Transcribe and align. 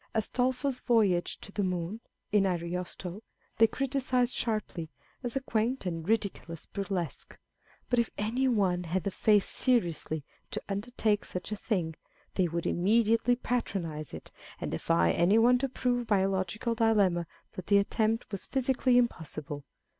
Astolpho's 0.15 0.79
voyage 0.79 1.39
to 1.41 1.51
the 1.51 1.61
moon, 1.61 1.99
in 2.31 2.47
Ariosto, 2.47 3.21
they 3.59 3.67
criticise 3.67 4.33
sharply 4.33 4.89
as 5.21 5.35
a 5.35 5.39
quaint 5.41 5.85
and 5.85 6.09
ridiculous 6.09 6.65
burlesque: 6.65 7.37
but 7.87 7.99
if 7.99 8.09
any 8.17 8.47
one 8.47 8.85
had 8.85 9.03
the 9.03 9.11
face 9.11 9.45
seriously 9.45 10.23
to 10.49 10.59
undertake 10.67 11.23
such 11.23 11.51
a 11.51 11.55
thing, 11.55 11.95
they 12.33 12.47
would 12.47 12.65
immediately 12.65 13.35
patronise 13.35 14.11
it, 14.11 14.31
and 14.59 14.71
defy 14.71 15.11
any 15.11 15.37
one 15.37 15.59
to 15.59 15.69
prove 15.69 16.07
by 16.07 16.21
a 16.21 16.29
logical 16.31 16.73
dilemma 16.73 17.27
that 17.53 17.67
the 17.67 17.77
attempt 17.77 18.31
was 18.31 18.47
physically 18.47 18.97
impossible. 18.97 19.63